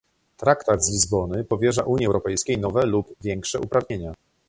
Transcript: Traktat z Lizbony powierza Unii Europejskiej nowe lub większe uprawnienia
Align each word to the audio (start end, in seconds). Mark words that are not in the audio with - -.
Traktat 0.37 0.83
z 0.85 0.91
Lizbony 0.91 1.43
powierza 1.43 1.83
Unii 1.83 2.05
Europejskiej 2.05 2.57
nowe 2.57 2.85
lub 2.85 3.15
większe 3.21 3.59
uprawnienia 3.59 4.13